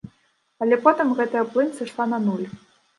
[0.63, 2.47] Але потым гэтая плынь сышла на нуль.